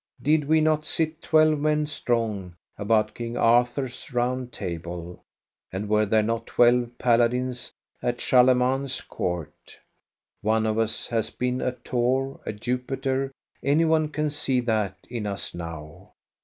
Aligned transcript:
Did 0.19 0.47
we 0.47 0.61
not 0.61 0.83
sit 0.83 1.21
twelve 1.21 1.59
men 1.59 1.85
strong 1.85 2.55
about 2.75 3.13
King 3.13 3.37
Arthur's 3.37 4.11
Round 4.11 4.51
Table, 4.51 5.21
and 5.71 5.87
were 5.87 6.07
there 6.07 6.23
not 6.23 6.47
twelve 6.47 6.97
paladins 6.97 7.71
at 8.01 8.19
Charlemagne's 8.19 8.99
court? 9.01 9.79
One 10.41 10.65
of 10.65 10.79
us 10.79 11.05
has 11.09 11.29
been 11.29 11.61
a 11.61 11.73
Thor, 11.73 12.39
a 12.47 12.51
Jupiter; 12.51 13.31
any 13.61 13.85
one 13.85 14.07
can 14.09 14.31
see 14.31 14.59
that 14.61 14.97
in 15.07 15.27
us 15.27 15.53
now. 15.53 16.13